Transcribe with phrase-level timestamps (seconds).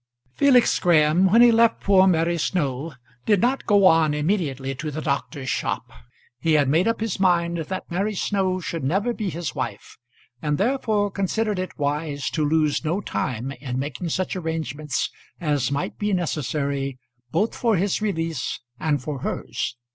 [0.33, 2.95] Felix Graham, when he left poor Mary Snow,
[3.27, 5.91] did not go on immediately to the doctor's shop.
[6.39, 9.99] He had made up his mind that Mary Snow should never be his wife,
[10.41, 15.99] and therefore considered it wise to lose no time in making such arrangements as might
[15.99, 16.97] be necessary
[17.29, 19.75] both for his release and for hers.